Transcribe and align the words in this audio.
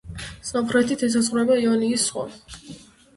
სამხრეთით 0.51 1.03
ესაზღვრება 1.07 1.57
იონიის 1.65 2.07
ზღვა. 2.07 2.25